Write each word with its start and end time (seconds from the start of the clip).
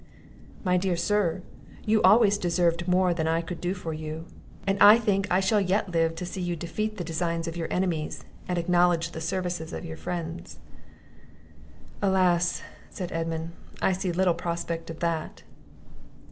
"My 0.63 0.77
dear 0.77 0.97
sir, 0.97 1.43
you 1.85 2.01
always 2.01 2.39
deserved 2.39 2.87
more 2.87 3.13
than 3.13 3.27
I 3.27 3.39
could 3.41 3.61
do 3.61 3.75
for 3.75 3.93
you; 3.93 4.25
and 4.65 4.79
I 4.81 4.97
think 4.97 5.27
I 5.29 5.39
shall 5.39 5.61
yet 5.61 5.91
live 5.91 6.15
to 6.15 6.25
see 6.25 6.41
you 6.41 6.55
defeat 6.55 6.97
the 6.97 7.03
designs 7.03 7.47
of 7.47 7.55
your 7.55 7.67
enemies, 7.71 8.23
and 8.47 8.57
acknowledge 8.57 9.11
the 9.11 9.21
services 9.21 9.73
of 9.73 9.85
your 9.85 9.97
friends." 9.97 10.57
"Alas!" 12.01 12.63
said 12.89 13.11
Edmund, 13.11 13.51
"I 13.79 13.91
see 13.91 14.11
little 14.11 14.33
prospect 14.33 14.89
of 14.89 15.01
that!" 15.01 15.43